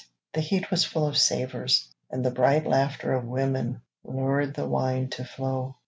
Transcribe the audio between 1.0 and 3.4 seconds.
of savors, and the bright Laughter of